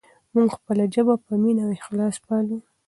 [0.35, 2.57] موږ خپله ژبه په مینه او اخلاص پالو.